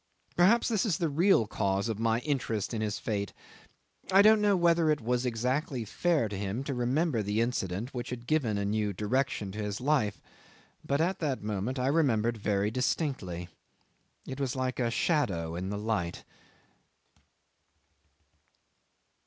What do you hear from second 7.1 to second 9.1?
the incident which had given a new